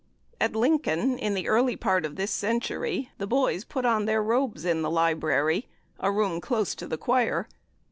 [0.39, 4.65] At Lincoln, in the early part of this century, the boys put on their robes
[4.65, 5.67] in the library,
[5.99, 7.47] a room close to the choir.